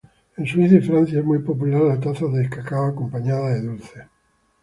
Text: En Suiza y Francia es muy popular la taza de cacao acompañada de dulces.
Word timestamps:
En 0.35 0.47
Suiza 0.47 0.73
y 0.77 0.81
Francia 0.81 1.19
es 1.19 1.25
muy 1.25 1.37
popular 1.43 1.79
la 1.83 1.99
taza 1.99 2.25
de 2.25 2.49
cacao 2.49 2.87
acompañada 2.87 3.51
de 3.51 3.61
dulces. 3.61 4.03